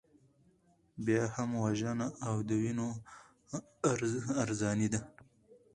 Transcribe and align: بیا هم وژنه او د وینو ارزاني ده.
بیا 1.05 1.23
هم 1.35 1.49
وژنه 1.63 2.07
او 2.27 2.35
د 2.47 2.49
وینو 2.61 2.87
ارزاني 4.43 4.87
ده. 4.93 5.01